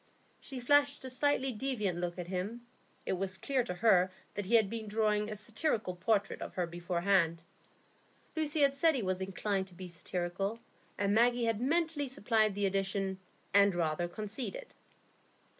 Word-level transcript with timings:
She 0.39 0.59
flashed 0.59 1.05
a 1.05 1.11
slightly 1.11 1.51
defiant 1.51 1.99
look 1.99 2.17
at 2.17 2.25
him; 2.25 2.65
it 3.05 3.13
was 3.13 3.37
clear 3.37 3.63
to 3.65 3.75
her 3.75 4.09
that 4.33 4.47
he 4.47 4.55
had 4.55 4.67
been 4.67 4.87
drawing 4.87 5.29
a 5.29 5.35
satirical 5.35 5.95
portrait 5.95 6.41
of 6.41 6.55
her 6.55 6.65
beforehand. 6.65 7.43
Lucy 8.35 8.61
had 8.61 8.73
said 8.73 8.95
he 8.95 9.03
was 9.03 9.21
inclined 9.21 9.67
to 9.67 9.75
be 9.75 9.87
satirical, 9.87 10.59
and 10.97 11.13
Maggie 11.13 11.45
had 11.45 11.61
mentally 11.61 12.07
supplied 12.07 12.55
the 12.55 12.65
addition, 12.65 13.19
"and 13.53 13.75
rather 13.75 14.07
conceited." 14.07 14.73